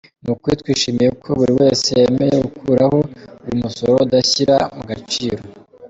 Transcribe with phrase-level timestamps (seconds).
[0.23, 2.97] "Ni ukuri twishimiye ko buri wese yemeye gukuraho
[3.43, 5.41] uyu musoro udashyira mu gaciro.